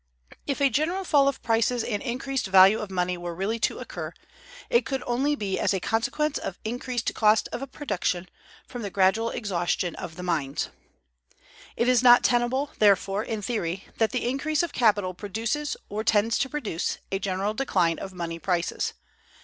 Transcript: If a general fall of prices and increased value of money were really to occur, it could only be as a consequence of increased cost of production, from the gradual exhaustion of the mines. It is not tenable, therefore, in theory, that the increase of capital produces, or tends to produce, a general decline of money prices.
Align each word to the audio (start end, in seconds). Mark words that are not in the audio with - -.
If 0.47 0.59
a 0.61 0.71
general 0.71 1.03
fall 1.03 1.27
of 1.27 1.43
prices 1.43 1.83
and 1.83 2.01
increased 2.01 2.47
value 2.47 2.79
of 2.79 2.89
money 2.89 3.17
were 3.19 3.35
really 3.35 3.59
to 3.59 3.77
occur, 3.77 4.13
it 4.67 4.83
could 4.83 5.03
only 5.05 5.35
be 5.35 5.59
as 5.59 5.75
a 5.75 5.79
consequence 5.79 6.39
of 6.39 6.57
increased 6.65 7.13
cost 7.13 7.47
of 7.51 7.71
production, 7.71 8.27
from 8.67 8.81
the 8.81 8.89
gradual 8.89 9.29
exhaustion 9.29 9.93
of 9.97 10.15
the 10.15 10.23
mines. 10.23 10.69
It 11.77 11.87
is 11.87 12.01
not 12.01 12.23
tenable, 12.23 12.71
therefore, 12.79 13.23
in 13.23 13.43
theory, 13.43 13.85
that 13.99 14.09
the 14.09 14.27
increase 14.27 14.63
of 14.63 14.73
capital 14.73 15.13
produces, 15.13 15.77
or 15.87 16.03
tends 16.03 16.39
to 16.39 16.49
produce, 16.49 16.97
a 17.11 17.19
general 17.19 17.53
decline 17.53 17.99
of 17.99 18.11
money 18.11 18.39
prices. 18.39 18.93